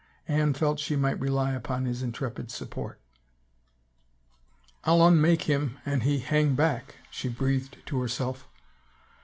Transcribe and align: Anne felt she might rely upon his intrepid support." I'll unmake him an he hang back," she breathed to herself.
Anne 0.27 0.55
felt 0.55 0.79
she 0.79 0.95
might 0.95 1.19
rely 1.19 1.51
upon 1.51 1.85
his 1.85 2.01
intrepid 2.01 2.49
support." 2.49 2.99
I'll 4.83 5.05
unmake 5.05 5.43
him 5.43 5.77
an 5.85 5.99
he 6.01 6.17
hang 6.17 6.55
back," 6.55 6.95
she 7.11 7.29
breathed 7.29 7.77
to 7.85 7.99
herself. 8.01 8.47